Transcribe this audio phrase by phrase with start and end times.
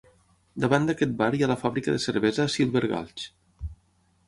[0.63, 3.29] Davant d'aquest bar hi ha la fàbrica de cervesa Silver Gulch.